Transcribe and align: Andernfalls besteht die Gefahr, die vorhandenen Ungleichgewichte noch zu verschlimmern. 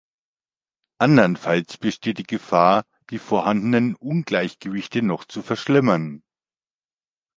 Andernfalls 0.99 1.77
besteht 1.77 2.17
die 2.17 2.23
Gefahr, 2.23 2.85
die 3.11 3.19
vorhandenen 3.19 3.93
Ungleichgewichte 3.95 5.03
noch 5.03 5.25
zu 5.25 5.43
verschlimmern. 5.43 6.23